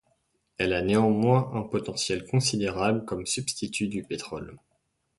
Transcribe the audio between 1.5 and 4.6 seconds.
un potentiel considérable comme substitut du pétrole.